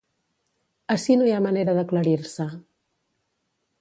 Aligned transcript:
Ací 0.95 1.17
no 1.21 1.27
hi 1.29 1.35
ha 1.35 1.43
manera 1.47 1.77
d'aclarir-se. 1.81 2.49